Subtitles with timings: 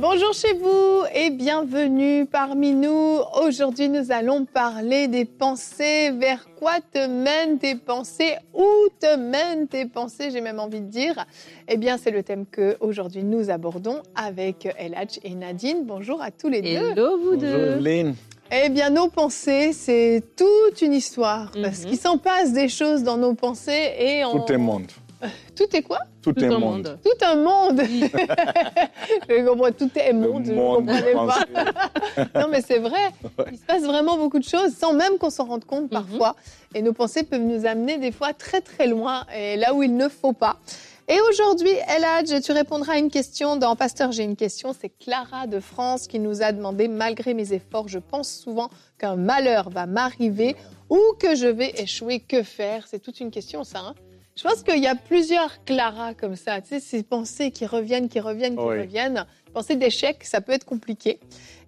[0.00, 3.18] Bonjour chez vous et bienvenue parmi nous.
[3.42, 6.10] Aujourd'hui, nous allons parler des pensées.
[6.12, 8.36] Vers quoi te mènent tes pensées?
[8.54, 8.64] Où
[9.00, 10.30] te mènent tes pensées?
[10.30, 11.26] J'ai même envie de dire.
[11.66, 15.84] Eh bien, c'est le thème que aujourd'hui nous abordons avec Eladj et Nadine.
[15.84, 16.68] Bonjour à tous les deux.
[16.92, 17.76] Hello vous deux.
[17.80, 18.14] Bonjour,
[18.52, 21.50] Eh bien, nos pensées, c'est toute une histoire.
[21.60, 21.86] Parce Mhm.
[21.88, 24.38] qu'il s'en passe des choses dans nos pensées et on...
[24.44, 24.86] Tout est monde.
[25.56, 25.98] Tout est quoi?
[26.22, 26.60] Tout, Tout est un monde.
[26.88, 26.98] monde.
[27.04, 27.80] Tout un monde.
[29.28, 30.44] je comprends, tout est Le monde.
[30.46, 31.44] je monde comprenais pas.
[32.40, 33.10] Non, mais c'est vrai.
[33.50, 36.36] Il se passe vraiment beaucoup de choses sans même qu'on s'en rende compte parfois.
[36.74, 39.96] Et nos pensées peuvent nous amener des fois très très loin et là où il
[39.96, 40.56] ne faut pas.
[41.10, 44.74] Et aujourd'hui, Eladj, tu répondras à une question dans Pasteur, j'ai une question.
[44.78, 49.16] C'est Clara de France qui nous a demandé Malgré mes efforts, je pense souvent qu'un
[49.16, 50.54] malheur va m'arriver
[50.90, 52.20] ou que je vais échouer.
[52.20, 52.86] Que faire?
[52.86, 53.78] C'est toute une question, ça.
[53.78, 53.94] hein?
[54.38, 56.60] Je pense qu'il y a plusieurs Clara comme ça.
[56.60, 58.78] Tu sais, ces pensées qui reviennent, qui reviennent, qui Oui.
[58.80, 59.26] reviennent.
[59.52, 61.18] Pensées d'échec, ça peut être compliqué.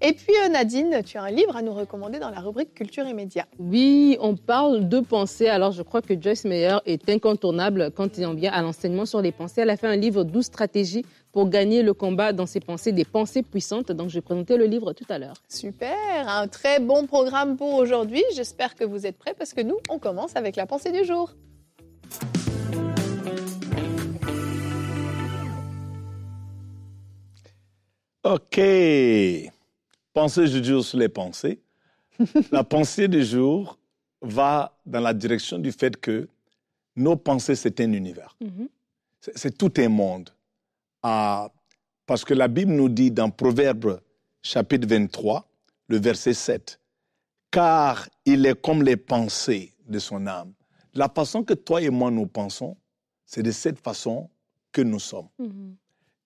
[0.01, 3.07] Et puis, euh, Nadine, tu as un livre à nous recommander dans la rubrique Culture
[3.07, 3.47] et médias.
[3.59, 5.49] Oui, on parle de pensée.
[5.49, 9.21] Alors, je crois que Joyce Meyer est incontournable quand il en vient à l'enseignement sur
[9.21, 9.63] les pensées.
[9.63, 13.05] Elle a fait un livre 12 stratégies pour gagner le combat dans ses pensées, des
[13.07, 13.91] pensées puissantes.
[13.91, 15.35] Donc, je vais présenter le livre tout à l'heure.
[15.49, 15.97] Super,
[16.29, 18.23] un très bon programme pour aujourd'hui.
[18.37, 21.33] J'espère que vous êtes prêts parce que nous, on commence avec la pensée du jour.
[28.25, 28.61] OK.
[30.13, 31.61] Pensée du jour sur les pensées.
[32.53, 33.79] la pensée du jour
[34.21, 36.29] va dans la direction du fait que
[36.97, 38.37] nos pensées, c'est un univers.
[39.21, 40.31] C'est- C'est tout un monde.
[41.03, 41.51] Ah,
[42.07, 44.01] parce que la Bible nous dit dans Proverbe
[44.43, 45.49] chapitre 23,
[45.89, 46.79] le verset 7,
[47.51, 50.53] car il est comme les pensées de son âme.
[50.95, 52.77] La façon que toi et moi nous pensons,
[53.25, 54.29] c'est de cette façon
[54.73, 55.29] que nous sommes.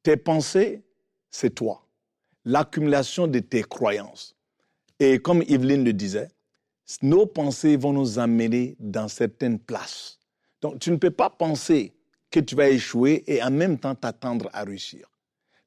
[0.03, 0.83] Tes pensées,
[1.31, 1.84] c'est toi.
[2.45, 4.37] L'accumulation de tes croyances.
[5.01, 6.29] Et comme Yveline le disait,
[7.03, 10.19] nos pensées vont nous amener dans certaines places.
[10.61, 11.93] Donc, tu ne peux pas penser
[12.31, 15.11] que tu vas échouer et en même temps t'attendre à réussir.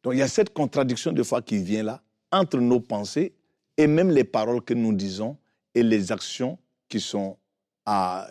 [0.04, 2.02] Donc, il y a cette contradiction de foi qui vient là
[2.32, 3.34] entre nos pensées
[3.78, 5.38] et même les paroles que nous disons
[5.74, 6.58] et les actions
[6.90, 7.38] qui, sont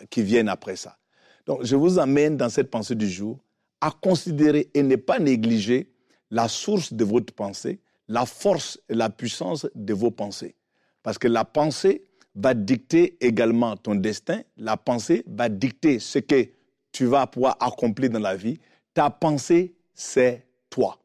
[0.09, 0.97] qui viennent après ça.
[1.45, 3.39] Donc, je vous amène dans cette pensée du jour
[3.81, 5.91] à considérer et ne pas négliger
[6.29, 10.55] la source de votre pensée, la force et la puissance de vos pensées.
[11.03, 16.49] Parce que la pensée va dicter également ton destin, la pensée va dicter ce que
[16.91, 18.59] tu vas pouvoir accomplir dans la vie.
[18.93, 20.99] Ta pensée, c'est toi.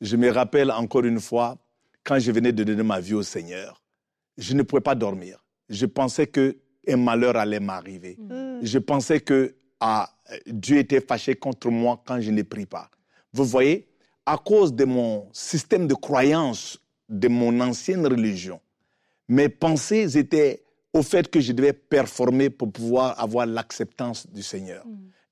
[0.00, 1.56] Je me rappelle encore une fois,
[2.02, 3.80] quand je venais de donner ma vie au Seigneur,
[4.36, 5.42] je ne pouvais pas dormir.
[5.68, 8.18] Je pensais que un malheur allait m'arriver.
[8.62, 10.10] Je pensais que ah,
[10.46, 12.90] Dieu était fâché contre moi quand je ne prie pas.
[13.32, 13.88] Vous voyez,
[14.26, 18.60] à cause de mon système de croyance de mon ancienne religion,
[19.28, 20.62] mes pensées étaient
[20.92, 24.84] au fait que je devais performer pour pouvoir avoir l'acceptance du Seigneur.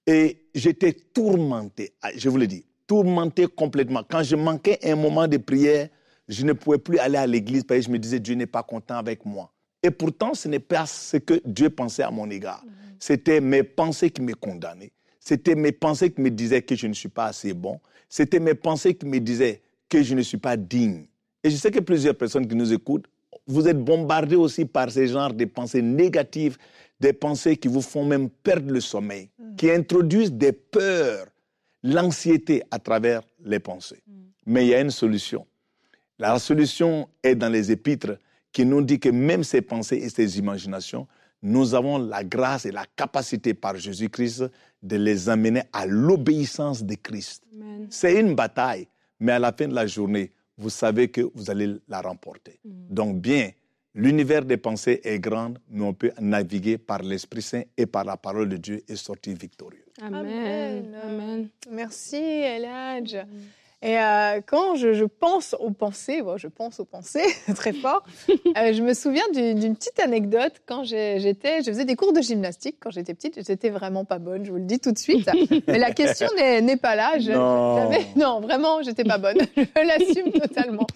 [0.07, 4.03] Et j'étais tourmenté, ah, je vous le dis, tourmenté complètement.
[4.09, 5.89] Quand je manquais un moment de prière,
[6.29, 8.63] je ne pouvais plus aller à l'église parce que je me disais, Dieu n'est pas
[8.63, 9.53] content avec moi.
[9.83, 12.65] Et pourtant, ce n'est pas ce que Dieu pensait à mon égard.
[12.99, 14.93] C'était mes pensées qui me condamnaient.
[15.25, 17.79] C'était mes pensées qui me disaient que je ne suis pas assez bon.
[18.09, 21.07] C'était mes pensées qui me disaient que je ne suis pas digne.
[21.45, 23.07] Et je sais que plusieurs personnes qui nous écoutent,
[23.47, 26.59] vous êtes bombardés aussi par ces genres de pensées négatives,
[26.99, 31.27] des pensées qui vous font même perdre le sommeil, qui introduisent des peurs,
[31.85, 34.03] l'anxiété à travers les pensées.
[34.45, 35.47] Mais il y a une solution.
[36.19, 38.19] La solution est dans les épîtres
[38.51, 41.07] qui nous dit que même ces pensées et ces imaginations,
[41.43, 44.45] nous avons la grâce et la capacité par Jésus-Christ
[44.83, 47.45] de les amener à l'obéissance de Christ.
[47.91, 48.89] C'est une bataille,
[49.21, 52.59] mais à la fin de la journée, vous savez que vous allez la remporter.
[52.65, 53.51] Donc bien,
[53.95, 58.17] l'univers des pensées est grand, mais on peut naviguer par l'Esprit Saint et par la
[58.17, 59.85] parole de Dieu et sortir victorieux.
[60.01, 60.95] Amen.
[61.05, 61.49] Amen.
[61.71, 63.17] Merci, Eladj.
[63.85, 67.25] Et euh, quand je, je pense aux pensées, bon, je pense aux pensées
[67.57, 72.13] très fort, euh, je me souviens d'une petite anecdote quand j'étais, je faisais des cours
[72.13, 73.45] de gymnastique quand j'étais petite.
[73.45, 75.29] J'étais vraiment pas bonne, je vous le dis tout de suite.
[75.67, 77.19] Mais la question n'est pas là.
[77.19, 77.91] Je- Non.
[78.15, 79.39] non, vraiment, j'étais pas bonne.
[79.57, 80.87] Je l'assume totalement.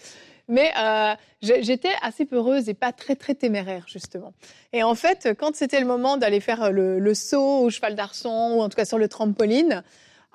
[0.49, 1.13] Mais euh,
[1.43, 4.33] j'étais assez peureuse et pas très très téméraire justement.
[4.73, 8.53] Et en fait, quand c'était le moment d'aller faire le, le saut au cheval d'arçon
[8.57, 9.83] ou en tout cas sur le trampoline,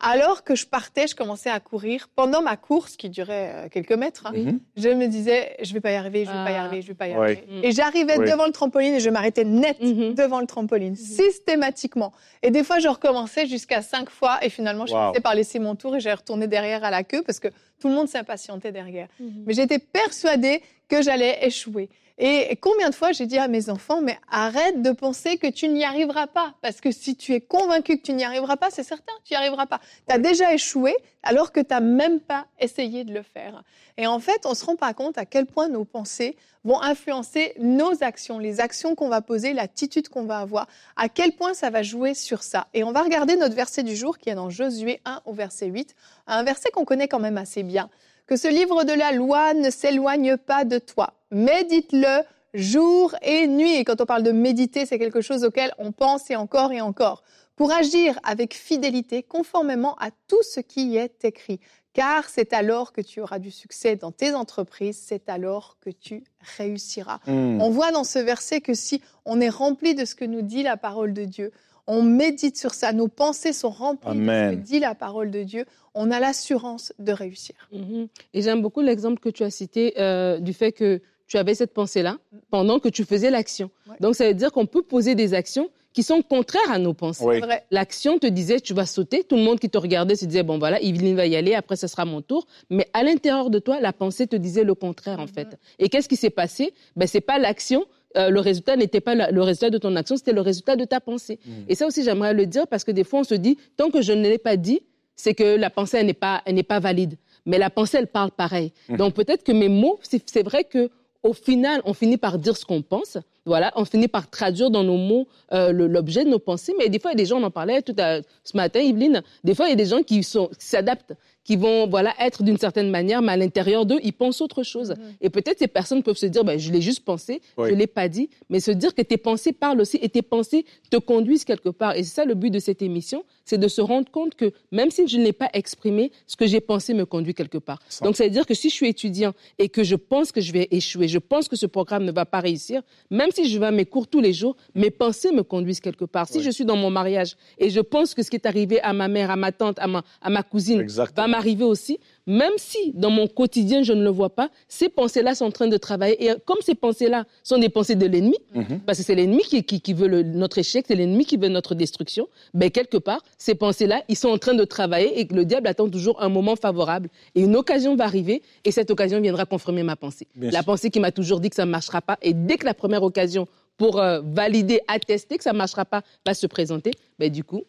[0.01, 2.09] alors que je partais, je commençais à courir.
[2.15, 4.59] Pendant ma course, qui durait euh, quelques mètres, hein, Mhm.
[4.77, 6.63] je me disais, je vais pas y arriver, je vais pas y Ah.
[6.63, 7.43] arriver, je vais pas y arriver.
[7.49, 7.63] Mm.
[7.63, 10.13] Et j'arrivais devant le trampoline et je m'arrêtais net Mhm.
[10.15, 12.11] devant le trampoline, systématiquement.
[12.43, 14.99] Et des fois, je recommençais jusqu'à cinq fois et finalement, je Wow.
[15.07, 17.47] finissais par laisser mon tour et j'allais retourner derrière à la queue parce que
[17.79, 19.07] tout le monde s'impatientait derrière.
[19.19, 19.43] Mhm.
[19.45, 21.89] Mais j'étais persuadée que j'allais échouer.
[22.23, 25.67] Et combien de fois j'ai dit à mes enfants, mais arrête de penser que tu
[25.67, 26.53] n'y arriveras pas.
[26.61, 29.37] Parce que si tu es convaincu que tu n'y arriveras pas, c'est certain, tu n'y
[29.37, 29.81] arriveras pas.
[30.07, 33.63] Tu as déjà échoué alors que tu n'as même pas essayé de le faire.
[33.97, 36.79] Et en fait, on ne se rend pas compte à quel point nos pensées vont
[36.79, 41.55] influencer nos actions, les actions qu'on va poser, l'attitude qu'on va avoir, à quel point
[41.55, 42.67] ça va jouer sur ça.
[42.75, 45.65] Et on va regarder notre verset du jour qui est dans Josué 1 au verset
[45.65, 45.95] 8,
[46.27, 47.89] un verset qu'on connaît quand même assez bien
[48.27, 51.15] que ce livre de la loi ne s'éloigne pas de toi.
[51.31, 52.23] Médite-le
[52.53, 53.75] jour et nuit.
[53.75, 56.81] Et quand on parle de méditer, c'est quelque chose auquel on pense et encore et
[56.81, 57.23] encore.
[57.55, 61.59] Pour agir avec fidélité, conformément à tout ce qui y est écrit.
[61.93, 66.23] Car c'est alors que tu auras du succès dans tes entreprises, c'est alors que tu
[66.57, 67.19] réussiras.
[67.27, 67.61] Mm.
[67.61, 70.63] On voit dans ce verset que si on est rempli de ce que nous dit
[70.63, 71.51] la parole de Dieu,
[71.87, 74.55] on médite sur ça, nos pensées sont remplies de ce Amen.
[74.55, 77.55] que dit la parole de Dieu, on a l'assurance de réussir.
[77.73, 78.07] Mhm.
[78.33, 81.01] Et j'aime beaucoup l'exemple que tu as cité euh, du fait que
[81.31, 82.17] tu avais cette pensée-là
[82.49, 83.69] pendant que tu faisais l'action.
[83.87, 83.95] Ouais.
[84.01, 87.23] Donc ça veut dire qu'on peut poser des actions qui sont contraires à nos pensées.
[87.25, 87.35] Oui.
[87.39, 87.63] C'est vrai.
[87.71, 90.59] L'action te disait tu vas sauter, tout le monde qui te regardait se disait bon
[90.59, 93.79] voilà, Yveline va y aller, après ce sera mon tour, mais à l'intérieur de toi,
[93.79, 95.57] la pensée te disait le contraire en fait.
[95.79, 96.73] Et qu'est-ce qui s'est passé?
[96.97, 97.85] Ben c'est pas l'action
[98.17, 100.83] euh, le résultat n'était pas la- le résultat de ton action, c'était le résultat de
[100.83, 101.39] ta pensée.
[101.69, 104.01] Et ça aussi, j'aimerais le dire parce que des fois, on se dit, tant que
[104.01, 104.81] je ne l'ai pas dit,
[105.15, 107.15] c'est que la pensée, elle n'est pas, elle pas valide.
[107.45, 108.73] Mais la pensée, elle parle pareil.
[108.89, 110.89] Donc peut-être que mes mots, c'est vrai que
[111.23, 113.17] au final, on finit par dire ce qu'on pense.
[113.45, 116.73] Voilà, on finit par traduire dans nos mots euh, l'objet de nos pensées.
[116.77, 118.79] Mais des fois, il y a des gens, on en parlait tout à, ce matin,
[118.79, 121.13] Yveline, des fois, il y a des gens qui s'adaptent,
[121.43, 124.93] qui vont voilà, être d'une certaine manière, mais à l'intérieur d'eux, ils pensent autre chose.
[125.21, 127.69] Et peut-être ces personnes peuvent se dire, ben, je l'ai juste pensé, Oui.
[127.69, 130.21] je ne l'ai pas dit, mais se dire que tes pensées parlent aussi et tes
[130.21, 131.95] pensées te conduisent quelque part.
[131.95, 134.91] Et c'est ça le but de cette émission, c'est de se rendre compte que même
[134.91, 137.79] si je ne l'ai pas exprimé, ce que j'ai pensé me conduit quelque part.
[137.89, 138.05] Ça.
[138.05, 140.51] Donc, ça veut dire que si je suis étudiant et que je pense que je
[140.51, 143.65] vais échouer, je pense que ce programme ne va pas réussir, même si je vais
[143.65, 146.27] à mes cours tous les jours, mes pensées me conduisent quelque part.
[146.27, 146.43] Si Oui.
[146.43, 149.07] je suis dans mon mariage et je pense que ce qui est arrivé à ma
[149.07, 151.27] mère, à ma tante, à ma, à ma cousine Exactement.
[151.27, 155.33] va m'arriver aussi, même si dans mon quotidien je ne le vois pas, ces pensées-là
[155.35, 156.23] sont en train de travailler.
[156.25, 158.81] Et comme ces pensées-là sont des pensées de l'ennemi, Mhm.
[158.85, 161.47] parce que c'est l'ennemi qui, qui, qui veut le- notre échec, c'est l'ennemi qui veut
[161.47, 165.33] notre destruction, ben quelque part, ces pensées-là, ils sont en train de travailler et que
[165.33, 167.09] le diable attend toujours un moment favorable.
[167.35, 170.27] Et une occasion va arriver et cette occasion viendra confirmer ma pensée.
[170.35, 170.65] Bien la sûr.
[170.65, 172.17] pensée qui m'a toujours dit que ça ne marchera pas.
[172.21, 173.47] Et dès que la première occasion
[173.77, 177.63] pour euh, valider, attester que ça ne marchera pas va se présenter, ben du coup,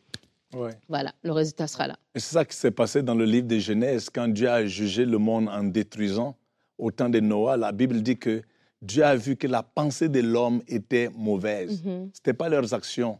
[0.54, 0.72] Ouais.
[0.88, 1.96] voilà, le résultat sera là.
[2.14, 5.04] Et c'est ça qui s'est passé dans le livre de Genèse, quand Dieu a jugé
[5.04, 6.36] le monde en détruisant.
[6.78, 8.42] Au temps de Noah, la Bible dit que
[8.80, 11.82] Dieu a vu que la pensée de l'homme était mauvaise.
[11.84, 12.10] Mhm.
[12.12, 13.18] Ce n'était pas leurs actions.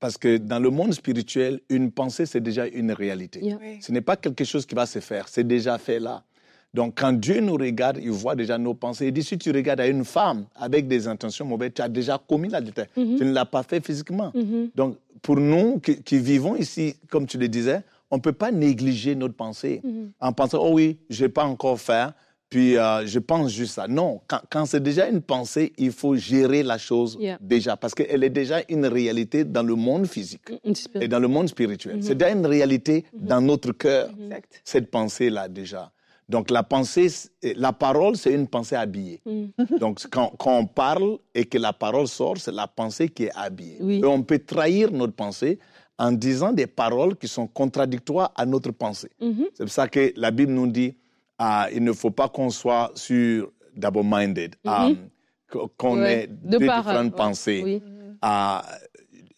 [0.00, 3.40] Parce que dans le monde spirituel, une pensée, c'est déjà une réalité.
[3.42, 3.58] Yeah.
[3.60, 3.78] Oui.
[3.80, 6.22] Ce n'est pas quelque chose qui va se faire, c'est déjà fait là.
[6.74, 9.06] Donc quand Dieu nous regarde, il voit déjà nos pensées.
[9.06, 12.18] Il dit, si tu regardes à une femme avec des intentions mauvaises, tu as déjà
[12.28, 12.86] commis l'adultère.
[12.96, 13.16] Mhm.
[13.16, 14.30] Tu ne l'as pas fait physiquement.
[14.34, 14.70] Mhm.
[14.74, 18.52] Donc, pour nous qui, qui vivons ici, comme tu le disais, on ne peut pas
[18.52, 20.12] négliger notre pensée Mhm.
[20.20, 22.08] en pensant, oh oui, je n'ai pas encore fait,
[22.48, 23.88] puis euh, je pense juste ça.
[23.88, 27.38] Non, quand, quand c'est déjà une pensée, il faut gérer la chose Yeah.
[27.40, 30.42] déjà, parce qu'elle est déjà une réalité dans le monde physique
[30.74, 31.96] spirit- et dans le monde spirituel.
[31.96, 32.02] Mhm.
[32.02, 34.10] C'est déjà une réalité dans notre cœur,
[34.64, 35.90] cette pensée-là déjà.
[36.28, 37.06] Donc la pensée,
[37.54, 39.20] la parole, c'est une pensée habillée.
[39.24, 39.52] Mhm.
[39.78, 43.32] Donc, quand, quand on parle et que la parole sort, c'est la pensée qui est
[43.34, 43.78] habillée.
[43.80, 44.00] Oui.
[44.00, 45.58] Et on peut trahir notre pensée
[45.98, 49.10] en disant des paroles qui sont contradictoires à notre pensée.
[49.20, 49.46] Mhm.
[49.54, 50.96] C'est pour ça que la Bible nous dit
[51.38, 54.88] ah, il ne faut pas qu'on soit sur double-minded, ah,
[55.50, 56.02] qu- qu'on Mhm.
[56.02, 56.22] Ouais.
[56.24, 57.16] ait De deux par- différentes ouais.
[57.16, 57.62] pensées.
[57.64, 57.82] Oui.
[58.20, 58.64] Ah,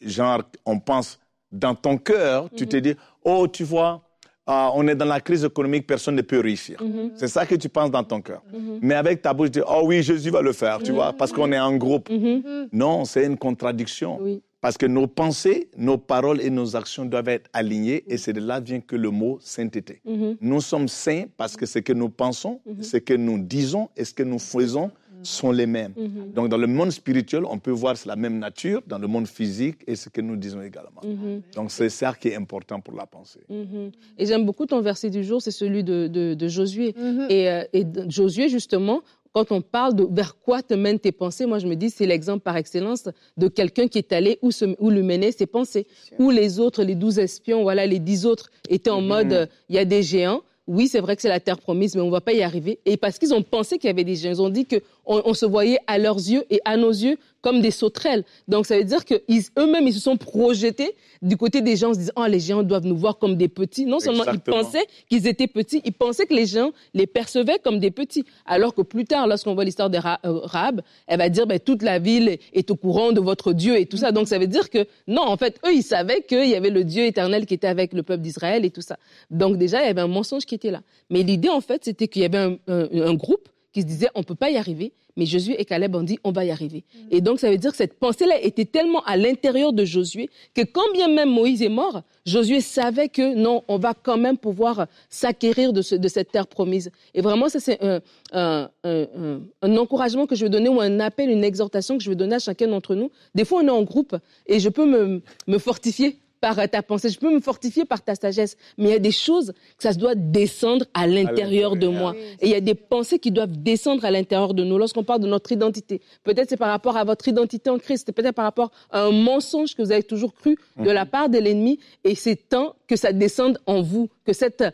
[0.01, 1.19] genre, on pense
[1.51, 4.03] dans ton cœur, tu te dis oh, tu vois,
[4.51, 6.83] ah, on est dans la crise économique, personne ne peut réussir.
[6.83, 7.11] Mhm.
[7.17, 8.43] C'est ça que tu penses dans ton cœur.
[8.81, 11.33] Mais avec ta bouche, tu dis, oh oui, Jésus va le faire, tu vois, parce
[11.33, 12.09] qu'on est en groupe.
[12.11, 12.69] Mhm.
[12.73, 14.19] Non, c'est une contradiction.
[14.23, 14.43] Oui.
[14.63, 18.41] Parce que nos pensées, nos paroles et nos actions doivent être alignées et c'est de
[18.41, 20.01] là vient que le mot sainteté.
[20.05, 20.39] Mhm.
[20.41, 24.15] Nous sommes saints parce que ce que nous pensons, ce que nous disons et ce
[24.15, 24.91] que nous faisons
[25.29, 25.93] sont les mêmes.
[25.97, 26.33] Mhm.
[26.35, 29.27] Donc dans le monde spirituel, on peut voir c'est la même nature, dans le monde
[29.27, 31.03] physique et ce que nous disons également.
[31.05, 31.43] Mhm.
[31.55, 33.41] Donc c'est ça qui est important pour la pensée.
[33.49, 33.91] Mhm.
[34.19, 36.95] Et j'aime beaucoup ton verset du jour, c'est celui de, de, de Josué.
[37.29, 41.47] Et, euh, et Josué, justement, quand on parle de vers quoi te mènent tes pensées,
[41.47, 44.65] moi je me dis c'est l'exemple par excellence de quelqu'un qui est allé où, se,
[44.79, 45.87] où lui menaient ses pensées.
[46.19, 49.77] Où les autres, les douze espions, voilà, les dix autres étaient en mode euh, il
[49.77, 50.43] y a des géants.
[50.67, 52.79] Oui, c'est vrai que c'est la terre promise, mais on ne va pas y arriver.
[52.85, 55.35] Et parce qu'ils ont pensé qu'il y avait des géants, ils ont dit qu'on on
[55.35, 58.25] se voyait à leurs yeux et à nos yeux comme des sauterelles.
[58.47, 61.99] Donc ça veut dire qu'eux-mêmes, ils se sont projetés du côté des gens en se
[61.99, 63.87] disant, oh, les géants doivent nous voir comme des petits.
[63.87, 67.79] Non seulement ils pensaient qu'ils étaient petits, ils pensaient que les gens les percevaient comme
[67.79, 68.25] des petits.
[68.45, 71.83] Alors que plus tard, lorsqu'on voit l'histoire des euh, Rahab, elle va dire, ben, toute
[71.83, 74.13] la ville est au courant de votre Dieu et tout ça.
[74.13, 76.85] Donc ça veut dire que non, en fait, eux, ils savaient qu'il y avait le
[76.85, 78.99] Dieu éternel qui était avec le peuple d'Israël et tout ça.
[79.31, 80.83] Donc déjà, il y avait un mensonge qui était là.
[81.11, 84.35] Mais l'idée, en fait, c'était qu'il y avait un groupe qui se disaient on peut
[84.35, 86.85] pas y arriver, mais Josué et Caleb ont dit on va y arriver.
[86.95, 86.99] Mm.
[87.11, 90.63] Et donc ça veut dire que cette pensée-là était tellement à l'intérieur de Josué que
[90.63, 94.87] quand bien même Moïse est mort, Josué savait que non, on va quand même pouvoir
[95.11, 96.91] s'acquérir de, de, cette terre promise.
[97.15, 98.01] Et vraiment, ça c'est un,
[98.33, 102.11] un, un, un, encouragement que je veux donner ou un appel, une exhortation que je
[102.11, 103.11] veux donner à chacun d'entre nous.
[103.35, 107.09] Des fois, on est en groupe et je peux me, me fortifier par ta pensée,
[107.09, 109.93] je peux me fortifier par ta sagesse, mais il y a des choses que ça
[109.93, 112.15] se doit descendre à l'intérieur de moi.
[112.41, 114.79] et il y a des pensées qui doivent descendre à l'intérieur de nous.
[114.79, 118.35] Lorsqu'on parle de notre identité, peut-être c'est par rapport à votre identité en Christ, peut-être
[118.35, 121.11] par rapport à un mensonge que vous avez toujours cru de la mhm.
[121.11, 124.65] part de l'ennemi, et c'est temps que ça descende en vous, que cette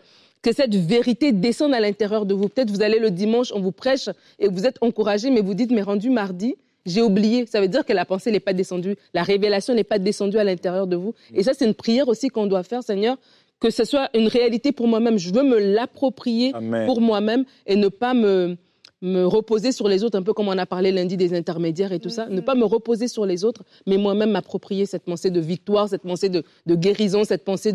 [0.42, 2.50] que cette vérité descende à l'intérieur de vous.
[2.50, 5.71] Peut-être vous allez le dimanche, on vous prêche et vous êtes encouragé, mais vous dites,
[5.71, 6.54] mais rendu mardi,
[6.87, 7.47] j'ai oublié.
[7.47, 10.45] Ça veut dire que la pensée n'est pas descendue, la révélation n'est pas descendue à
[10.45, 11.14] l'intérieur de vous.
[11.35, 13.17] Et ça, c'est une prière aussi qu'on doit faire, Seigneur,
[13.61, 15.19] que ce soit une réalité pour moi-même.
[15.19, 16.53] Je veux me l'approprier
[16.87, 18.57] pour moi-même et ne pas me,
[19.05, 22.00] me reposer sur les autres, un peu comme on a parlé lundi des intermédiaires et
[22.00, 22.26] tout ça.
[22.26, 26.03] Ne pas me reposer sur les autres, mais moi-même m'approprier cette pensée de victoire, cette
[26.03, 27.73] pensée de, guérison, cette pensée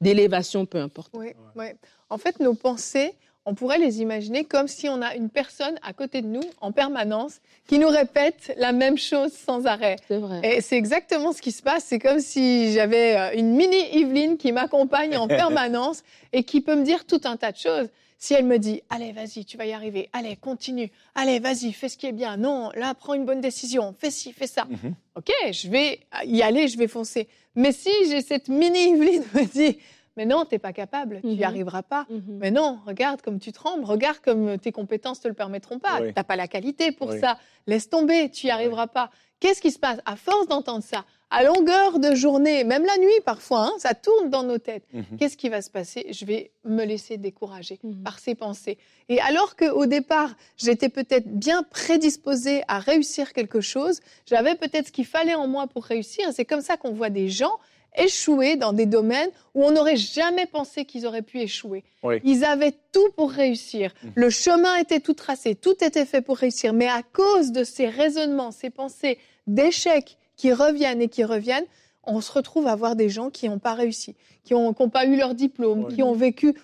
[0.00, 1.10] d'élévation, de, peu importe.
[1.14, 1.66] Oui, oui.
[2.10, 3.14] En fait, nos pensées,
[3.46, 6.72] on pourrait les imaginer comme si on a une personne à côté de nous en
[6.72, 9.96] permanence qui nous répète la même chose sans arrêt.
[10.08, 10.40] C'est vrai.
[10.42, 11.84] Et c'est exactement ce qui se passe.
[11.84, 16.74] C'est comme si j'avais euh, une mini Yveline qui m'accompagne en permanence et qui peut
[16.74, 17.88] me dire tout un tas de choses.
[18.18, 21.90] Si elle me dit, allez, vas-y, tu vas y arriver, allez, continue, allez, vas-y, fais
[21.90, 24.64] ce qui est bien, non, là, prends une bonne décision, fais ci, fais ça.
[24.64, 24.94] Mhm.
[25.16, 27.28] Ok, je vais y aller, je vais foncer.
[27.54, 29.78] Mais si j'ai cette mini Yveline me dit,
[30.16, 31.44] mais non, tu n'es pas capable, tu n'y mhm.
[31.44, 32.06] arriveras pas.
[32.08, 32.38] Mhm.
[32.40, 36.00] Mais non, regarde comme tu trembles, regarde comme tes compétences ne te le permettront pas.
[36.00, 37.38] Tu n'as pas la qualité pour ça.
[37.66, 39.10] Laisse tomber, tu n'y arriveras pas.
[39.40, 39.98] Qu'est-ce qui se passe?
[40.06, 44.30] À force d'entendre ça, à longueur de journée, même la nuit parfois, hein, ça tourne
[44.30, 44.86] dans nos têtes.
[44.94, 45.18] Mhm.
[45.18, 46.06] Qu'est-ce qui va se passer?
[46.10, 48.78] Je vais me laisser décourager par ces pensées.
[49.10, 54.92] Et alors qu'au départ, j'étais peut-être bien prédisposée à réussir quelque chose, j'avais peut-être ce
[54.92, 56.26] qu'il fallait en moi pour réussir.
[56.32, 57.58] C'est comme ça qu'on voit des gens
[57.96, 61.84] échouer dans des domaines où on n'aurait jamais pensé qu'ils auraient pu échouer.
[62.24, 63.92] Ils avaient tout pour réussir.
[64.02, 64.08] Mmh.
[64.14, 66.72] Le chemin était tout tracé, tout était fait pour réussir.
[66.72, 71.66] Mais à cause de ces raisonnements, ces pensées d'échec qui reviennent et qui reviennent,
[72.04, 75.16] on se retrouve à voir des gens qui n'ont pas réussi, qui n'ont pas eu
[75.16, 76.54] leur diplôme, qui ont vécu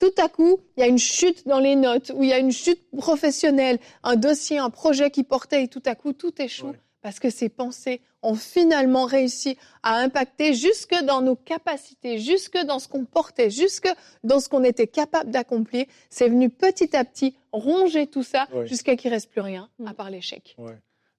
[0.00, 2.38] tout à coup, il y a une chute dans les notes, ou il y a
[2.38, 6.72] une chute professionnelle, un dossier, un projet qui portait, et tout à coup, tout échoue
[7.02, 12.78] parce que ces pensées ont finalement réussi à impacter jusque dans nos capacités, jusque dans
[12.78, 13.88] ce qu'on portait, jusque
[14.22, 15.86] dans ce qu'on était capable d'accomplir.
[16.10, 19.94] C'est venu petit à petit ronger tout ça jusqu'à qu'il ne reste plus rien à
[19.94, 20.56] part l'échec.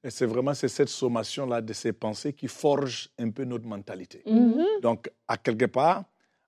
[0.03, 4.23] Et c'est vraiment cette sommation-là de ces pensées qui forge un peu notre mentalité.
[4.25, 4.81] Mm-hmm.
[4.81, 6.05] Donc, à quelque part,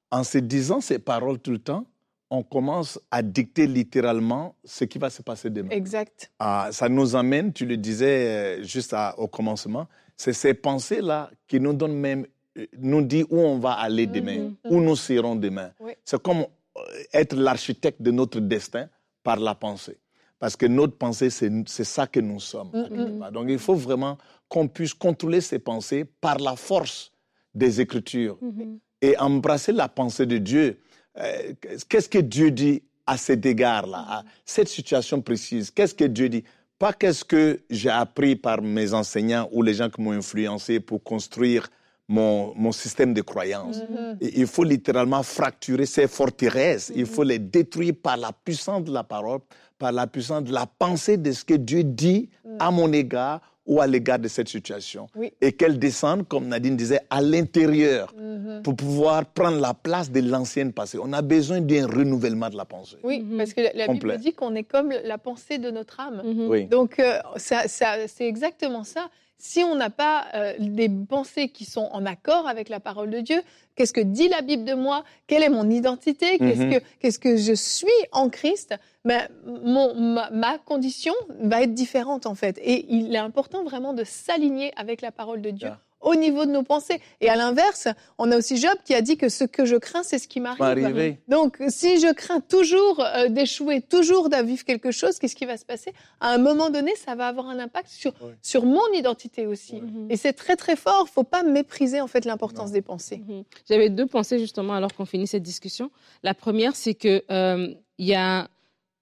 [0.10, 1.86] en se disant ces paroles tout le temps,
[2.34, 5.70] on commence à dicter littéralement ce qui va se passer demain.
[5.70, 6.32] Exact.
[6.40, 9.88] Ah, ça nous amène, tu le disais euh, juste au commencement,
[10.18, 12.26] c'est ces pensées-là qui nous donnent même,
[12.58, 14.56] euh, nous dit où on va aller demain, mhm.
[14.72, 15.74] où nous serons demain.
[16.04, 16.82] C'est comme euh,
[17.14, 18.90] être l'architecte de notre destin
[19.22, 20.00] par la pensée.
[20.40, 22.72] Parce que notre pensée, c'est ça que nous sommes.
[22.74, 23.30] Mhm.
[23.32, 24.18] Donc il faut vraiment
[24.50, 27.12] qu'on puisse contrôler ces pensées par la force
[27.54, 28.80] des Écritures mhm.
[29.04, 30.80] et embrasser la pensée de Dieu
[31.20, 31.54] euh,
[31.90, 36.44] qu'est-ce que Dieu dit à cet égard-là, à cette situation précise Qu'est-ce que Dieu dit?
[36.80, 41.04] Pas qu'est-ce que j'ai appris par mes enseignants ou les gens qui m'ont influencé pour
[41.04, 41.70] construire
[42.08, 43.78] mon, mon système de croyance.
[43.78, 44.32] Mm-hmm.
[44.36, 46.92] Il faut littéralement fracturer ces forteresses.
[46.96, 49.40] Il faut les détruire par la puissance de la parole,
[49.80, 52.58] par la puissance de la pensée de ce que Dieu dit mm.
[52.60, 55.08] à mon égard ou à l'égard de cette situation.
[55.42, 58.62] Et qu'elle descende, comme Nadine disait, à l'intérieur mhm.
[58.62, 60.98] pour pouvoir prendre la place de l'ancienne passé.
[61.02, 62.98] On a besoin d'un renouvellement de la pensée.
[63.04, 63.38] Oui, mhm.
[63.38, 66.22] parce que la, Bible dit qu'on est comme la pensée de notre âme.
[66.26, 66.68] Mhm.
[66.68, 69.10] Donc, euh, ça, c'est exactement ça.
[69.46, 73.20] Si on n'a pas euh, des pensées qui sont en accord avec la parole de
[73.20, 73.42] Dieu,
[73.76, 75.04] qu'est-ce que dit la Bible de moi?
[75.28, 76.38] Quelle est mon identité?
[76.38, 76.74] Qu'est-ce Mhm.
[76.80, 78.74] que qu'est-ce que je suis en Christ?
[79.04, 82.58] Ben, mon, ma, ma condition va être différente en fait.
[82.64, 85.80] Et il est important vraiment de s'aligner avec la parole de Dieu Yeah.
[86.04, 87.02] Au niveau de nos pensées.
[87.22, 90.04] Et à l'inverse, on a aussi Job qui a dit que ce que je crains,
[90.04, 91.18] c'est ce qui m'arrive.
[91.28, 95.58] Donc, si je crains toujours euh, d'échouer, toujours de vivre quelque chose, qu'est-ce qui va
[95.58, 95.94] se passer?
[96.20, 99.82] À un moment donné, ça va avoir un impact sur, sur mon identité aussi.
[100.10, 101.08] Et c'est très très fort.
[101.10, 103.24] faut pas mépriser en fait l'importance des pensées.
[103.28, 103.44] Mhm.
[103.70, 105.90] J'avais deux pensées justement alors qu'on finit cette discussion.
[106.22, 108.50] La première, c'est que euh, il y a, tu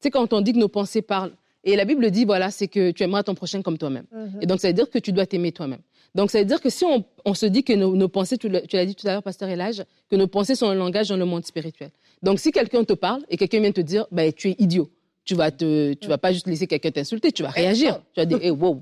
[0.03, 2.91] sais, quand on dit que nos pensées parlent, et la Bible dit, voilà, c'est que
[2.91, 4.05] tu aimeras ton prochain comme toi-même.
[4.11, 4.39] Mhm.
[4.41, 5.81] Et donc, ça veut dire que tu dois t'aimer toi-même.
[6.13, 8.49] Donc, ça veut dire que si on, on se dit que nos, nos pensées, tu
[8.49, 11.25] l'as dit tout à l'heure, Pasteur Elage, que nos pensées sont un langage dans le
[11.25, 11.91] monde spirituel.
[12.21, 14.89] Donc, si quelqu'un te parle et quelqu'un vient te dire, ben, tu es idiot,
[15.23, 18.01] tu vas te, tu vas pas juste laisser quelqu'un t'insulter, tu vas réagir.
[18.13, 18.81] Tu vas dire, hey, wow.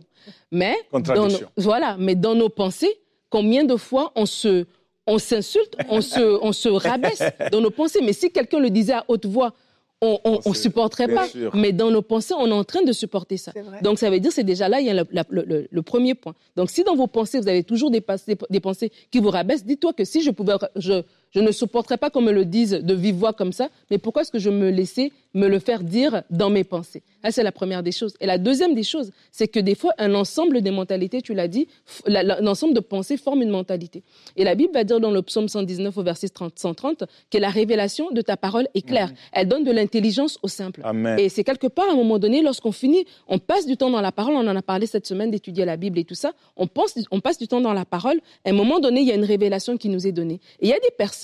[0.51, 1.50] Mais, dans nos, Contradiction.
[1.57, 4.65] voilà, mais dans nos pensées, combien de fois on se,
[5.05, 8.01] on s'insulte, on se, on se rabaisse dans nos pensées?
[8.01, 9.53] Mais si quelqu'un le disait à haute voix,
[10.01, 11.27] on, on, On supporterait pas.
[11.27, 11.53] sûr.
[11.56, 13.51] Mais dans nos pensées, on est en train de supporter ça.
[13.82, 15.82] Donc ça veut dire c'est déjà là il y a le, la- le- le- le
[15.82, 16.36] premier point.
[16.56, 20.06] Donc si dans vos pensées vous avez toujours des pensées qui vous rabaissent, dites-toi que
[20.06, 23.33] si je pouvais je je ne supporterais pas qu'on me le dise de vive voix
[23.33, 26.63] comme ça, mais pourquoi est-ce que je me laissais me le faire dire dans mes
[26.63, 27.03] pensées?
[27.24, 28.15] Ça c'est la première des choses.
[28.19, 31.48] Et la deuxième des choses, c'est que des fois un ensemble des mentalités, tu l'as
[31.48, 31.67] dit,
[32.07, 34.03] l'ensemble de pensées forme une mentalité.
[34.36, 37.50] Et la Bible va dire dans le psaume 119 au verset 30 130 que la
[37.50, 39.12] révélation de ta parole est claire.
[39.31, 40.81] Elle donne de l'intelligence au simple.
[40.83, 41.19] Amen.
[41.19, 44.01] Et c'est quelque part, à un moment donné, lorsqu'on finit, on passe du temps dans
[44.01, 46.67] la parole, on en a parlé cette semaine d'étudier la Bible et tout ça, on,
[46.67, 49.15] pense, on passe du temps dans la parole, à un moment donné, il y a
[49.15, 50.39] une révélation qui nous est donnée.
[50.59, 51.18] Et il y a des personnes,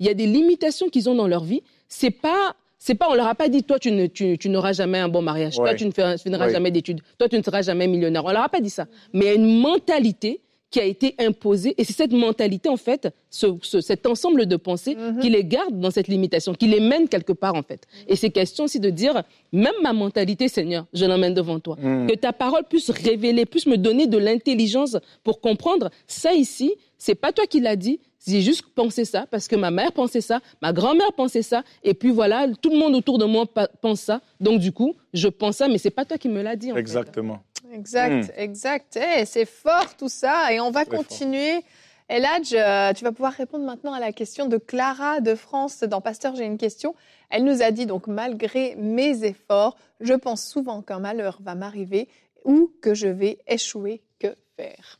[0.00, 2.54] il y a des limitations qu'ils ont dans leur vie, c'est pas...
[2.80, 5.08] C'est pas, on leur a pas dit, toi, tu, ne, tu, tu n'auras jamais un
[5.08, 6.50] bon mariage, toi, tu ne Ouais.
[6.52, 8.24] jamais d'études, toi, tu ne seras jamais millionnaire.
[8.24, 8.86] On leur a pas dit ça.
[9.12, 10.40] Mais il y a une mentalité
[10.70, 14.54] qui a été imposée, et c'est cette mentalité, en fait, ce, ce- cet ensemble de
[14.54, 15.18] pensées Mhm.
[15.20, 17.82] qui les garde dans cette limitation, qui les mène quelque part, en fait.
[18.06, 21.76] Et c'est question aussi de dire, même ma mentalité, Seigneur, je l'emmène devant toi.
[21.82, 22.06] Mm.
[22.06, 27.16] Que ta parole puisse révéler, puisse me donner de l'intelligence pour comprendre ça ici, c'est
[27.16, 30.40] pas toi qui l'as dit, j'ai juste pensé ça parce que ma mère pensait ça,
[30.60, 33.44] ma grand-mère pensait ça, et puis voilà, tout le monde autour de moi
[33.80, 34.20] pense ça.
[34.40, 36.70] Donc du coup, je pense ça, mais c'est pas toi qui me l'as dit.
[36.72, 36.80] En fait.
[36.80, 37.40] Exactement.
[37.72, 38.96] Exact, exact.
[39.00, 40.52] Eh, c'est fort tout ça.
[40.52, 41.06] Et on va Très fort.
[41.06, 41.60] continuer.
[42.08, 46.00] Eladj, euh, tu vas pouvoir répondre maintenant à la question de Clara de France dans
[46.00, 46.94] Pasteur, j'ai une question.
[47.28, 52.08] Elle nous a dit donc, malgré mes efforts, je pense souvent qu'un malheur va m'arriver
[52.46, 54.00] ou que je vais échouer.
[54.18, 54.98] Que faire?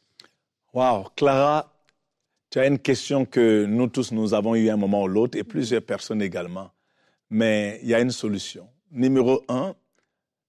[0.75, 1.73] Wow, Clara,
[2.59, 5.39] tu as une question que nous tous, nous avons eu à un moment ou l'autre,
[5.39, 6.73] et plusieurs personnes également.
[7.31, 8.69] Mais il y a une solution.
[8.91, 9.77] Numéro un,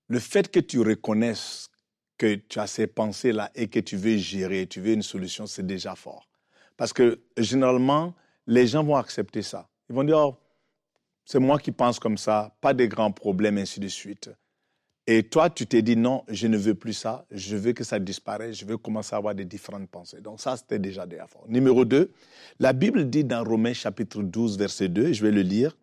[0.08, 1.70] le fait que tu reconnaisses
[2.18, 5.68] que tu as ces pensées-là et que tu veux gérer, tu veux une solution, c'est
[5.68, 6.28] déjà fort.
[6.78, 8.16] Parce que généralement,
[8.48, 9.70] les gens vont accepter ça.
[9.88, 10.36] Ils vont dire, oh,
[11.26, 14.32] c'est moi qui pense comme ça, pas de grands problèmes, ainsi de suite.
[15.12, 17.98] Et toi, tu t'es dit non, je ne veux plus ça, je veux que ça
[17.98, 20.22] disparaisse, je veux commencer à avoir des différentes pensées.
[20.22, 21.46] Donc ça, c'était déjà des efforts.
[21.48, 22.12] Numéro 2,
[22.60, 25.76] la Bible dit dans Romains chapitre 12, verset 2, je vais le lire,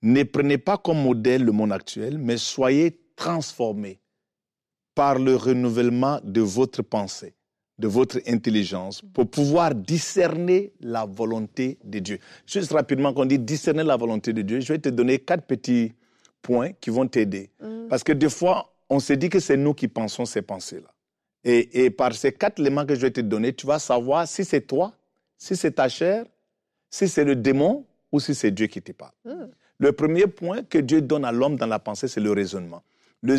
[0.00, 4.00] ne prenez pas comme modèle le monde actuel, mais soyez transformés
[4.94, 7.34] par le renouvellement de votre pensée,
[7.78, 12.18] de votre intelligence, pour pouvoir discerner la volonté de Dieu.
[12.46, 15.44] Juste rapidement, quand on dit discerner la volonté de Dieu, je vais te donner quatre
[15.44, 15.92] petits
[16.44, 17.50] points qui vont t'aider.
[17.60, 17.88] Mm.
[17.88, 20.90] Parce que des fois, on se dit que c'est nous qui pensons ces pensées-là.
[21.42, 24.44] Et, et par ces quatre éléments que je vais te donner, tu vas savoir si
[24.44, 24.92] c'est toi,
[25.36, 26.24] si c'est ta chair,
[26.90, 29.12] si c'est le démon ou si c'est Dieu qui te parle.
[29.24, 29.46] Mm.
[29.78, 32.82] Le premier point que Dieu donne à l'homme dans la pensée, c'est le raisonnement.
[33.22, 33.34] Le,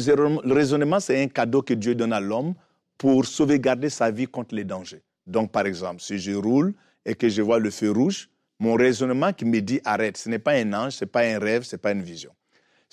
[0.46, 2.56] le raisonnement, c'est un cadeau que Dieu donne à l'homme
[2.98, 5.04] pour sauvegarder sa vie contre les dangers.
[5.28, 6.74] Donc, par exemple, si je roule
[7.06, 10.40] et que je vois le feu rouge, mon raisonnement qui me dit arrête, ce n'est
[10.40, 12.32] pas un ange, ce n'est pas un rêve, ce n'est pas une vision.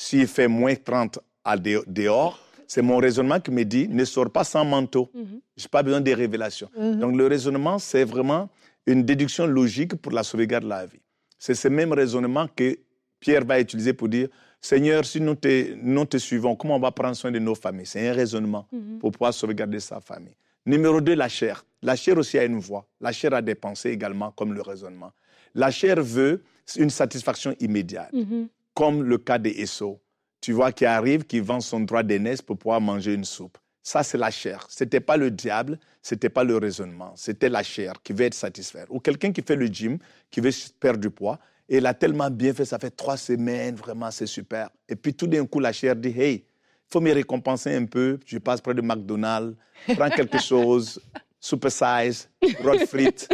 [0.04, 4.42] S'il fait moins 30 à dehors, c'est mon raisonnement qui me dit ne sors pas
[4.44, 5.08] sans manteau.
[5.14, 5.40] Mhm.
[5.56, 6.68] Je n'ai pas besoin des révélations.
[6.76, 6.98] Mhm.
[6.98, 8.48] Donc le raisonnement, c'est vraiment
[8.86, 10.98] une déduction logique pour la sauvegarde de la vie.
[11.38, 12.76] C'est ce même raisonnement que
[13.20, 14.28] Pierre va utiliser pour dire,
[14.60, 17.86] Seigneur, si nous te, nous te suivons, comment on va prendre soin de nos familles?
[17.86, 18.98] C'est un raisonnement Mhm.
[18.98, 20.34] pour pouvoir sauvegarder sa famille.
[20.66, 21.64] Numéro 2, la chair.
[21.82, 22.84] La chair aussi a une voix.
[23.00, 25.12] La chair a des pensées également, comme le raisonnement.
[25.54, 26.42] La chair veut
[26.76, 28.48] une satisfaction immédiate Mhm.
[28.74, 30.00] Comme le cas d'Esso,
[30.40, 33.58] tu vois, qui arrive, qui vend son droit d'aînesse pour pouvoir manger une soupe.
[33.82, 34.66] Ça, c'est la chair.
[34.70, 37.12] Ce n'était pas le diable, ce n'était pas le raisonnement.
[37.16, 38.86] C'était la chair qui veut être satisfaite.
[38.90, 39.98] Ou quelqu'un qui fait le gym,
[40.30, 43.74] qui veut perdre du poids, et il a tellement bien fait, ça fait trois semaines,
[43.76, 44.68] vraiment, c'est super.
[44.88, 46.44] Et puis tout d'un coup, la chair dit, hey, il
[46.92, 49.56] faut me récompenser un peu, je passe près de McDonald's,
[49.96, 51.00] prends quelque chose.
[51.40, 52.28] super size,
[52.62, 53.28] rod frites.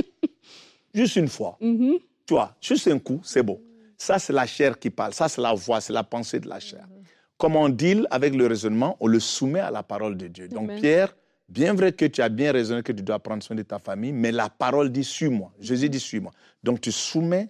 [0.94, 1.56] juste une fois.
[1.60, 1.98] Mhm.
[2.26, 3.60] Tu vois, juste un coup, c'est beau.
[3.98, 5.12] Ça, c'est la chair qui parle.
[5.12, 6.86] Ça, c'est la voix, c'est la pensée de la chair.
[7.36, 10.48] Comment on deal avec le raisonnement On le soumet à la parole de Dieu.
[10.48, 10.80] Donc, Amen.
[10.80, 11.16] Pierre,
[11.48, 14.12] bien vrai que tu as bien raisonné que tu dois prendre soin de ta famille,
[14.12, 15.52] mais la parole dit suis-moi.
[15.60, 16.32] Jésus dit suis-moi.
[16.62, 17.48] Donc, tu soumets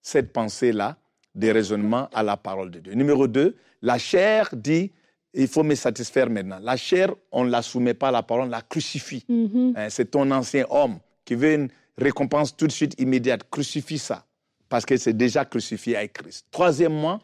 [0.00, 0.96] cette pensée-là,
[1.34, 2.94] des raisonnements à la parole de Dieu.
[2.94, 4.92] Numéro deux, la chair dit
[5.34, 6.58] il faut me satisfaire maintenant.
[6.60, 9.24] La chair, on ne la soumet pas à la parole, on la crucifie.
[9.28, 9.74] Mhm.
[9.76, 13.48] Hein, c'est ton ancien homme qui veut une récompense tout de suite immédiate.
[13.50, 14.24] Crucifie ça,
[14.72, 16.46] parce que c'est déjà crucifié avec Christ.
[16.50, 17.20] Troisièmement,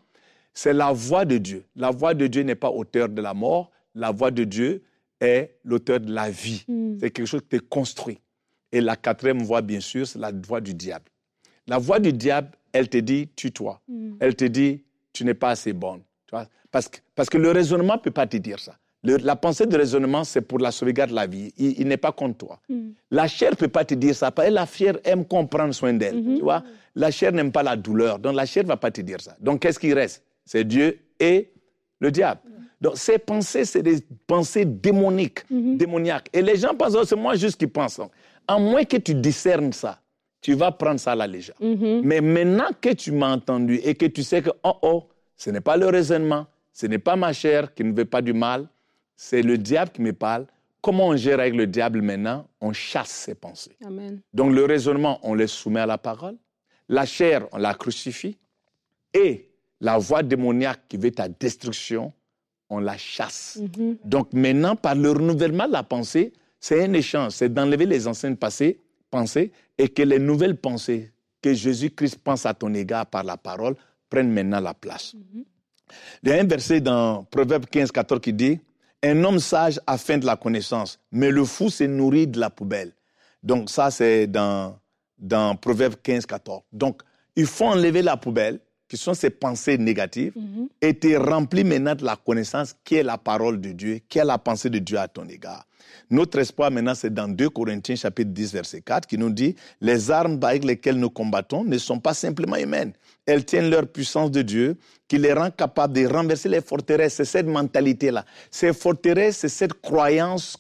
[0.53, 1.65] c'est la voix de Dieu.
[1.77, 4.83] La voix de Dieu n'est pas auteur de la mort, la voix de Dieu
[5.19, 6.67] est l'auteur de la vie.
[6.69, 6.99] Mm.
[7.01, 8.19] C'est quelque chose qui est construit.
[8.71, 11.07] Et la quatrième voix, bien sûr, c'est la voix du diable.
[11.67, 13.81] La voix du diable, elle te dit, tue-toi.
[13.89, 14.17] Mm.
[14.21, 14.85] Elle te dit,
[15.15, 16.03] tu n'es pas assez bonne.
[16.27, 16.47] Tu vois?
[16.71, 18.77] Parce, que, parce que le raisonnement ne peut pas te dire ça.
[19.05, 21.53] Le- la pensée de raisonnement, c'est pour la sauvegarde de la vie.
[21.57, 22.61] Il, il n'est pas contre toi.
[22.69, 22.89] Mm.
[23.13, 24.31] La chair ne peut pas te dire ça.
[24.31, 26.23] Parce que la chair aime qu'on prenne soin d'elle.
[26.37, 26.63] Tu vois?
[26.95, 28.19] La chair n'aime pas la douleur.
[28.19, 29.37] Donc la chair ne va pas te dire ça.
[29.41, 30.25] Donc qu'est-ce qui reste?
[30.45, 31.51] C'est Dieu et
[32.01, 32.41] le diable.
[32.81, 36.29] Donc ces pensées, c'est des pensées démoniques, démoniaques.
[36.33, 38.01] Et les gens pensent, oh, c'est moi juste qui pense.
[38.47, 40.01] À moins que tu discernes ça,
[40.41, 41.57] tu vas prendre ça à la légère.
[41.61, 42.01] Mhm.
[42.05, 45.05] Mais maintenant que tu m'as entendu et que tu sais que, oh oh,
[45.37, 48.33] ce n'est pas le raisonnement, ce n'est pas ma chair qui ne veut pas du
[48.33, 48.69] mal,
[49.19, 50.47] c'est le diable qui me parle.
[50.81, 52.47] Comment on gère avec le diable maintenant?
[52.61, 53.77] On chasse ses pensées.
[53.85, 54.21] Amen.
[54.33, 56.37] Donc le raisonnement, on le soumet à la parole.
[56.89, 58.39] La chair, on la crucifie.
[59.13, 59.51] Et
[59.81, 62.13] la voix démoniaque qui veut ta destruction,
[62.71, 63.59] on la chasse.
[63.61, 63.97] Mhm.
[64.05, 68.37] Donc maintenant, par le renouvellement de la pensée, c'est un échange, c'est d'enlever les anciennes
[68.37, 68.79] passées,
[69.11, 71.11] pensées et que les nouvelles pensées
[71.43, 73.75] que Jésus-Christ pense à ton égard par la parole
[74.09, 75.15] prennent maintenant la place.
[76.23, 78.61] Il y a un verset dans Proverbe 15, 14 qui dit
[79.03, 82.51] Un homme sage a faim de la connaissance, mais le fou se nourrit de la
[82.51, 82.93] poubelle.
[83.43, 84.77] Donc, ça, c'est dans,
[85.19, 86.63] dans Proverbe 15, 14.
[86.73, 87.03] Donc,
[87.37, 88.59] il faut enlever la poubelle,
[88.89, 90.69] qui sont ces pensées négatives, Mhm.
[90.81, 94.25] et te remplir maintenant de la connaissance qui est la parole de Dieu, qui est
[94.25, 95.65] la pensée de Dieu à ton égard.
[96.11, 100.11] Notre espoir maintenant, c'est dans 2 Corinthiens chapitre 10, verset 4, qui nous dit, les
[100.11, 102.93] armes avec lesquelles nous combattons ne sont pas simplement humaines.
[103.29, 107.13] Elles tiennent leur puissance de Dieu, qui les rend capables de renverser les forteresses.
[107.17, 108.25] C'est cette mentalité-là.
[108.51, 110.57] Ces forteresses, c'est cette croyance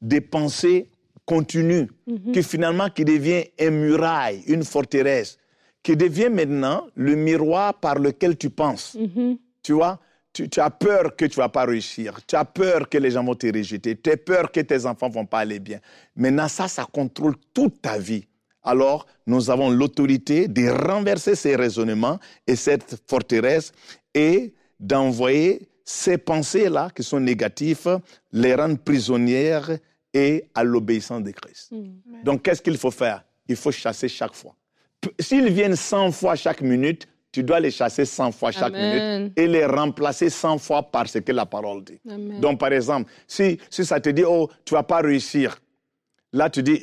[0.00, 0.88] des pensées
[1.26, 1.88] continues,
[2.32, 5.38] qui finalement qui devient une muraille, une forteresse,
[5.82, 8.94] qui devient maintenant le miroir par lequel tu penses.
[8.94, 9.36] Mhm.
[9.60, 9.98] Tu vois,
[10.32, 12.20] tu, tu as peur que tu vas pas réussir.
[12.28, 13.96] Tu as peur que les gens vont te rejeter.
[13.96, 15.80] Tu as peur que tes enfants vont pas aller bien.
[16.14, 18.27] Maintenant, ça, ça contrôle toute ta vie.
[18.62, 23.72] Alors, nous avons l'autorité de renverser ces raisonnements et cette forteresse
[24.14, 27.98] et d'envoyer ces pensées-là qui sont négatives,
[28.32, 29.70] les rendre prisonnières
[30.12, 31.72] et à l'obéissance de Christ.
[31.72, 32.24] Mm.
[32.24, 33.24] Donc, qu'est-ce qu'il faut faire?
[33.48, 34.54] Il faut chasser chaque fois.
[35.18, 39.22] S'ils viennent 100 fois chaque minute, tu dois les chasser 100 fois chaque Amen.
[39.22, 42.00] minute et les remplacer 100 fois par ce que la parole dit.
[42.08, 42.40] Amen.
[42.40, 45.60] Donc, par exemple, si, si ça te dit, oh, tu vas pas réussir,
[46.32, 46.82] là, tu dis,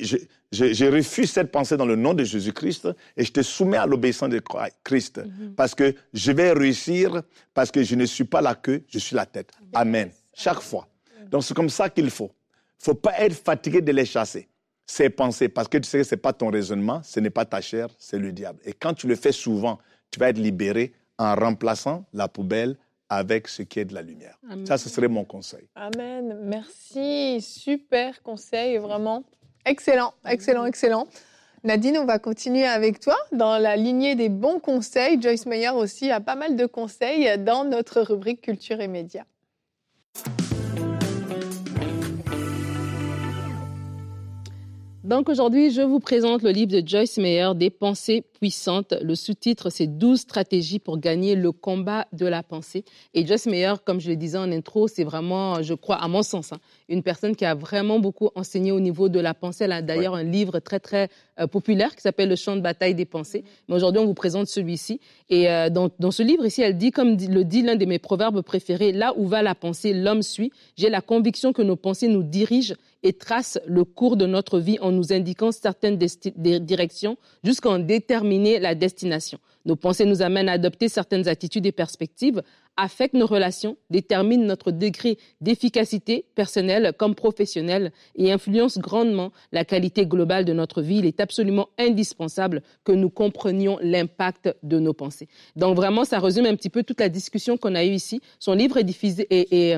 [0.52, 4.30] je, refuse cette pensée dans le nom de Jésus-Christ et je te soumets à l'obéissance
[4.30, 4.40] de
[4.84, 5.20] Christ.
[5.56, 7.22] Parce que je vais réussir,
[7.54, 9.50] parce que je ne suis pas la queue, je suis la tête.
[9.74, 10.10] Amen.
[10.34, 10.88] Chaque fois.
[11.30, 12.30] Donc, c'est comme ça qu'il faut.
[12.80, 14.48] Il faut pas être fatigué de les chasser.
[14.88, 17.44] Ces pensées, parce que tu sais que ce n'est pas ton raisonnement, ce n'est pas
[17.44, 18.60] ta chair, c'est le diable.
[18.64, 19.78] Et quand tu le fais souvent,
[20.12, 22.76] tu vas être libéré en remplaçant la poubelle
[23.08, 24.38] avec ce qui est de la lumière.
[24.48, 24.66] Amen.
[24.66, 25.68] Ça, ce serait mon conseil.
[25.74, 26.38] Amen.
[26.42, 27.40] Merci.
[27.40, 29.24] Super conseil, vraiment.
[29.66, 31.08] Excellent, excellent, excellent.
[31.64, 35.20] Nadine, on va continuer avec toi dans la lignée des bons conseils.
[35.20, 39.24] Joyce Meyer aussi a pas mal de conseils dans notre rubrique Culture et Médias.
[45.06, 48.92] Donc aujourd'hui, je vous présente le livre de Joyce Meyer, Des pensées puissantes.
[49.00, 52.84] Le sous-titre, c'est 12 stratégies pour gagner le combat de la pensée.
[53.14, 56.24] Et Joyce Meyer, comme je le disais en intro, c'est vraiment, je crois, à mon
[56.24, 59.62] sens, hein, une personne qui a vraiment beaucoup enseigné au niveau de la pensée.
[59.62, 62.96] Elle a d'ailleurs un livre très, très euh, populaire qui s'appelle Le champ de bataille
[62.96, 63.44] des pensées.
[63.68, 64.98] Mais aujourd'hui, on vous présente celui-ci.
[65.30, 68.00] Et euh, dans, dans ce livre ici, elle dit, comme le dit l'un de mes
[68.00, 70.50] proverbes préférés, là où va la pensée, l'homme suit.
[70.76, 72.74] J'ai la conviction que nos pensées nous dirigent
[73.06, 78.58] et tracent le cours de notre vie en nous indiquant certaines directions jusqu'à en déterminer
[78.58, 79.38] la destination.
[79.64, 82.42] Nos pensées nous amènent à adopter certaines attitudes et perspectives,
[82.76, 90.04] affectent nos relations, déterminent notre degré d'efficacité personnelle comme professionnelle et influencent grandement la qualité
[90.04, 90.98] globale de notre vie.
[90.98, 95.28] Il est absolument indispensable que nous comprenions l'impact de nos pensées.
[95.54, 98.20] Donc vraiment, ça résume un petit peu toute la discussion qu'on a eue ici.
[98.40, 99.76] Son livre est diffusé et,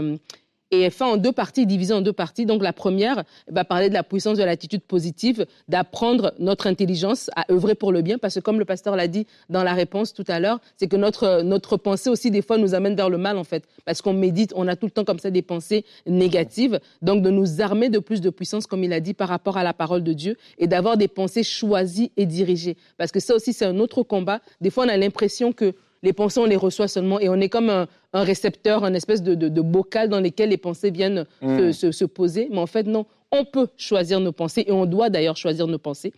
[0.70, 2.46] et elle fait en deux parties, divisée en deux parties.
[2.46, 7.50] Donc la première va parler de la puissance de l'attitude positive, d'apprendre notre intelligence à
[7.50, 10.24] œuvrer pour le bien, parce que comme le pasteur l'a dit dans la réponse tout
[10.28, 13.38] à l'heure, c'est que notre, notre pensée aussi des fois nous amène vers le mal
[13.38, 16.80] en fait, parce qu'on médite, on a tout le temps comme ça des pensées négatives.
[17.02, 19.64] Donc de nous armer de plus de puissance, comme il a dit, par rapport à
[19.64, 22.76] la parole de Dieu, et d'avoir des pensées choisies et dirigées.
[22.96, 24.40] Parce que ça aussi c'est un autre combat.
[24.60, 27.48] Des fois on a l'impression que les pensées, on les reçoit seulement et on est
[27.48, 31.72] comme un, récepteur, un espèce de, bocal dans lequel les pensées viennent mm.
[31.72, 32.48] se, poser.
[32.50, 35.78] Mais en fait, non, on peut choisir nos pensées et on doit d'ailleurs choisir nos
[35.78, 36.12] pensées.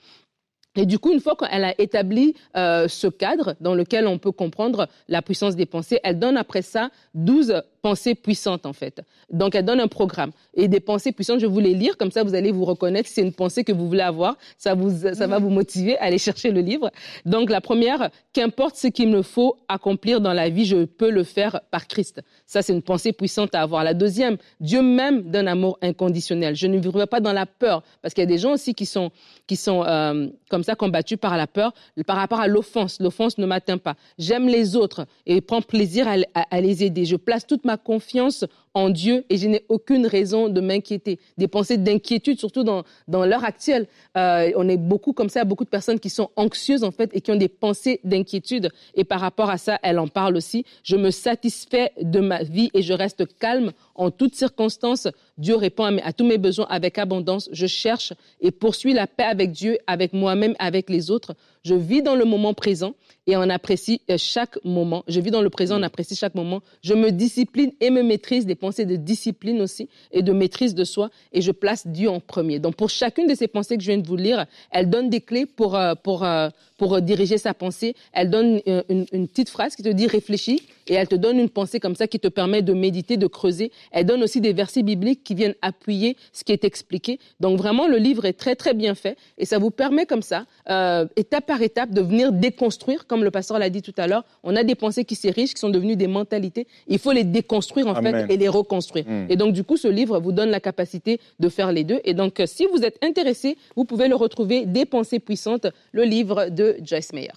[0.77, 4.31] Et du coup, une fois qu'elle a établi euh, ce cadre dans lequel on peut
[4.31, 9.03] comprendre la puissance des pensées, elle donne après ça 12 pensées puissantes en fait.
[9.31, 12.11] Donc elle donne un programme et des pensées puissantes, je vais vous les lire comme
[12.11, 14.91] ça vous allez vous reconnaître si c'est une pensée que vous voulez avoir, ça vous
[15.15, 16.91] ça va vous motiver à aller chercher le livre.
[17.25, 21.25] Donc la première, qu'importe ce qu'il me faut accomplir dans la vie, je peux le
[21.25, 22.21] faire par Christ.
[22.47, 23.85] Ça c'est une pensée puissante à avoir.
[23.85, 26.57] La deuxième, Dieu même d'un amour inconditionnel.
[26.57, 28.87] Je ne vivrai pas dans la peur parce qu'il y a des gens aussi qui
[28.87, 29.11] sont
[29.47, 31.73] qui sont euh, comme ça combattus par la peur
[32.07, 33.01] par rapport à l'offense.
[33.01, 33.95] L'offense ne m'atteint pas.
[34.19, 37.05] J'aime les autres et prends plaisir à, à les aider.
[37.05, 41.19] Je place toute ma confiance en Dieu et je n'ai aucune raison de m'inquiéter.
[41.39, 43.87] Des pensées d'inquiétude, surtout dans, dans l'heure actuelle.
[44.17, 47.21] Euh, on est beaucoup comme ça, beaucoup de personnes qui sont anxieuses en fait et
[47.21, 48.71] qui ont des pensées d'inquiétude.
[48.95, 50.65] Et par rapport à ça, elle en parle aussi.
[50.83, 55.09] Je me satisfais de ma vie et je reste calme en toutes circonstances.
[55.37, 57.49] Dieu répond à tous mes besoins avec abondance.
[57.53, 61.35] Je cherche et poursuis la paix avec Dieu, avec moi-même, avec les autres.
[61.63, 62.95] Je vis dans le moment présent
[63.27, 65.05] et on apprécie euh, chaque moment.
[65.09, 66.63] Je vis dans le présent, on apprécie chaque moment.
[66.83, 70.85] Je me discipline et me maîtrise des pensées de discipline aussi et de maîtrise de
[70.85, 72.59] soi et je place Dieu en premier.
[72.61, 75.21] Donc pour chacune de ces pensées que je viens de vous lire, elle donne des
[75.21, 77.95] clés pour, euh, pour, euh, pour diriger sa pensée.
[78.13, 81.49] Elle donne une, une petite phrase qui te dit réfléchis et elle te donne une
[81.49, 83.71] pensée comme ça qui te permet de méditer, de creuser.
[83.93, 87.19] Elle donne aussi des versets bibliques qui viennent appuyer ce qui est expliqué.
[87.39, 90.45] Donc vraiment, le livre est très très bien fait et ça vous permet comme ça,
[90.69, 94.25] euh, étape par étape, de venir déconstruire, comme le pasteur l'a dit tout à l'heure.
[94.43, 96.67] On a des pensées qui s'érigent, qui sont devenues des mentalités.
[96.89, 99.07] Il faut les déconstruire en fait et les reconstruire.
[99.07, 99.27] Hmm.
[99.29, 102.01] Et donc du coup, ce livre vous donne la capacité de faire les deux.
[102.05, 106.49] Et donc, si vous êtes intéressé, vous pouvez le retrouver, Des pensées puissantes, le livre
[106.51, 107.31] de Joyce Meyer.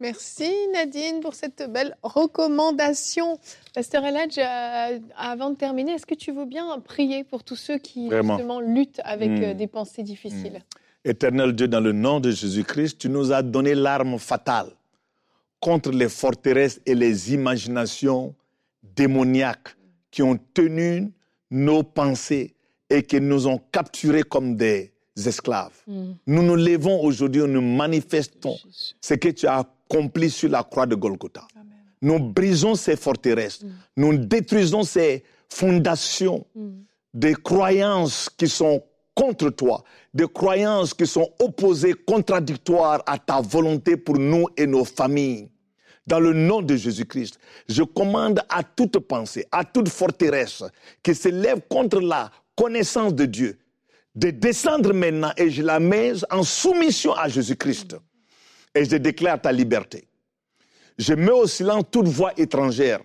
[0.00, 3.38] Merci Nadine pour cette belle recommandation.
[3.74, 7.78] Pasteur Eladj, euh, avant de terminer, est-ce que tu veux bien prier pour tous ceux
[7.78, 9.42] qui justement luttent avec hmm.
[9.42, 10.62] euh, des pensées difficiles?
[10.64, 11.10] Hmm.
[11.10, 14.70] Éternel Dieu, dans le nom de Jésus-Christ, tu nous as donné l'arme fatale
[15.60, 18.34] contre les forteresses et les imaginations
[18.82, 19.76] démoniaques
[20.10, 21.12] qui ont tenu
[21.50, 22.54] nos pensées
[22.90, 25.72] et qui nous ont capturés comme des esclaves.
[25.86, 26.12] Hmm.
[26.26, 28.56] Nous nous levons aujourd'hui, nous manifestons
[29.00, 31.46] ce que tu as accompli sur la croix de Golgotha.
[32.02, 33.68] Nous brisons ces forteresses, mm.
[33.96, 36.70] nous détruisons ces fondations mm.
[37.14, 38.82] des croyances qui sont
[39.14, 44.84] contre toi, des croyances qui sont opposées, contradictoires à ta volonté pour nous et nos
[44.84, 45.48] familles.
[46.06, 50.62] Dans le nom de Jésus-Christ, je commande à toute pensée, à toute forteresse
[51.02, 53.58] qui se lève contre la connaissance de Dieu,
[54.14, 57.96] de descendre maintenant et je la mets en soumission à Jésus-Christ
[58.74, 60.08] et je déclare ta liberté.
[60.98, 63.00] Je mets au silence toute voix étrangère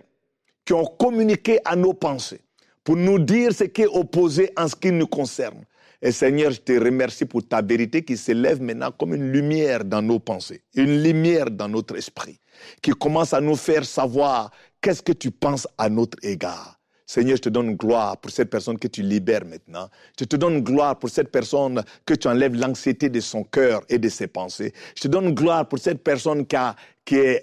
[0.64, 2.40] qui ont communiqué à nos pensées
[2.84, 5.64] pour nous dire ce qui est opposé en ce qui nous concerne.
[6.02, 10.00] Et Seigneur, je te remercie pour ta vérité qui s'élève maintenant comme une lumière dans
[10.00, 12.38] nos pensées, une lumière dans notre esprit,
[12.80, 16.79] qui commence à nous faire savoir qu'est-ce que tu penses à notre égard.
[17.10, 19.88] Seigneur, je te donne gloire pour cette personne que tu libères maintenant.
[20.16, 23.98] Je te donne gloire pour cette personne que tu enlèves l'anxiété de son cœur et
[23.98, 24.72] de ses pensées.
[24.94, 26.76] Je te donne gloire pour cette personne qui a,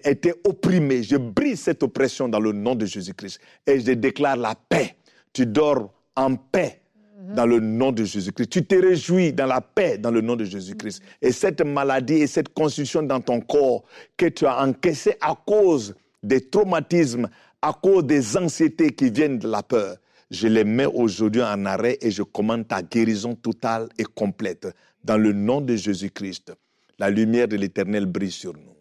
[0.06, 1.04] été opprimée.
[1.04, 4.96] Je brise cette oppression dans le nom de Jésus-Christ et je déclare la paix.
[5.34, 6.80] Tu dors en paix
[7.36, 8.48] dans le nom de Jésus-Christ.
[8.48, 11.04] Tu te réjouis dans la paix dans le nom de Jésus-Christ.
[11.22, 13.84] Et cette maladie et cette constitution dans ton corps
[14.16, 17.30] que tu as encaissée à cause des traumatismes,
[17.62, 19.98] à cause des anxiétés qui viennent de la peur,
[20.30, 24.68] je les mets aujourd'hui en arrêt et je commande ta guérison totale et complète.
[25.04, 26.54] Dans le nom de Jésus-Christ,
[27.00, 28.76] la lumière de l'Éternel brille sur nous.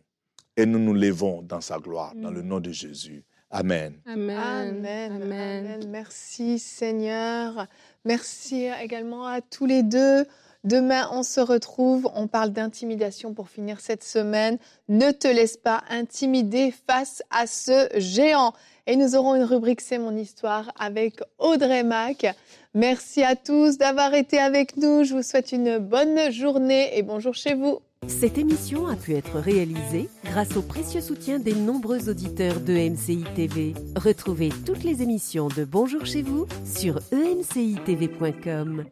[0.56, 3.22] Et nous nous levons dans sa gloire, dans le nom de Jésus.
[3.50, 4.00] Amen.
[4.06, 4.38] Amen.
[4.38, 5.22] Amen.
[5.22, 5.88] Amen.
[5.88, 7.66] Merci Seigneur.
[8.04, 10.24] Merci également à tous les deux.
[10.66, 12.10] Demain, on se retrouve.
[12.16, 14.58] On parle d'intimidation pour finir cette semaine.
[14.88, 18.52] Ne te laisse pas intimider face à ce géant.
[18.88, 22.26] Et nous aurons une rubrique C'est mon histoire avec Audrey Mac.
[22.74, 25.04] Merci à tous d'avoir été avec nous.
[25.04, 27.78] Je vous souhaite une bonne journée et bonjour chez vous.
[28.08, 33.22] Cette émission a pu être réalisée grâce au précieux soutien des nombreux auditeurs de MCI
[33.36, 33.74] TV.
[33.94, 38.86] Retrouvez toutes les émissions de Bonjour chez vous sur emcitv.com.